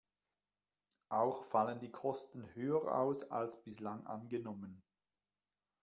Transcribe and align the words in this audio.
Auch 1.09 1.43
fallen 1.43 1.79
die 1.79 1.91
Kosten 1.91 2.55
höher 2.55 2.97
aus, 2.97 3.29
als 3.29 3.61
bislang 3.61 4.07
angenommen. 4.07 4.81